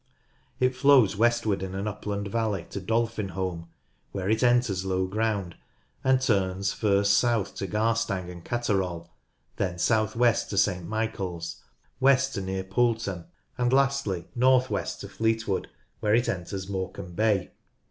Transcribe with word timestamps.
It 0.59 0.75
flows 0.75 1.15
westward 1.15 1.61
in 1.61 1.75
an 1.75 1.87
upland 1.87 2.27
valley 2.29 2.65
to 2.71 2.81
Dolphinholme, 2.81 3.67
where 4.11 4.27
it 4.31 4.41
enters 4.41 4.83
low 4.83 5.05
ground 5.05 5.55
and 6.03 6.19
turns 6.19 6.73
first 6.73 7.13
south 7.15 7.53
to 7.57 7.67
Garstang 7.67 8.27
and 8.31 8.43
Catteral, 8.43 9.09
then 9.57 9.77
south 9.77 10.15
west 10.15 10.49
to 10.49 10.57
St 10.57 10.87
Michaels, 10.87 11.57
west 11.99 12.33
to 12.33 12.41
near 12.41 12.63
Poulton, 12.63 13.25
and 13.59 13.71
lastly 13.71 14.25
north 14.33 14.71
west 14.71 15.01
to 15.01 15.07
Fleetwood, 15.07 15.69
where 15.99 16.15
it 16.15 16.27
enters 16.27 16.67
Morecambe 16.67 17.13
Bay. 17.13 17.51